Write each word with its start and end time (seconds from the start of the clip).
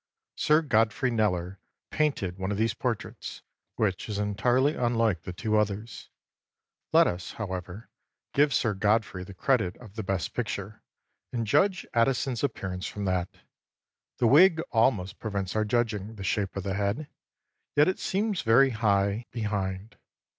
Sir 0.35 0.63
Godfrey 0.63 1.11
Kneller 1.11 1.59
painted 1.91 2.39
one 2.39 2.51
of 2.51 2.57
these 2.57 2.73
portraits, 2.73 3.43
which 3.75 4.09
is 4.09 4.17
entirely 4.17 4.73
unlike 4.73 5.21
the 5.21 5.31
two 5.31 5.55
others; 5.59 6.09
let 6.91 7.05
us, 7.05 7.33
however, 7.33 7.87
give 8.33 8.51
Sir 8.51 8.73
Godfrey 8.73 9.23
the 9.23 9.35
credit 9.35 9.77
of 9.77 9.93
the 9.93 10.01
best 10.01 10.33
picture, 10.33 10.81
and 11.31 11.45
judge 11.45 11.85
Addison's 11.93 12.43
appearance 12.43 12.87
from 12.87 13.05
that. 13.05 13.29
The 14.17 14.25
wig 14.25 14.59
almost 14.71 15.19
prevents 15.19 15.55
our 15.55 15.65
judging 15.65 16.15
the 16.15 16.23
shape 16.23 16.55
of 16.55 16.63
the 16.63 16.73
head, 16.73 17.07
yet 17.75 17.87
it 17.87 17.99
seems 17.99 18.41
very 18.41 18.71
high 18.71 19.27
behind. 19.29 19.97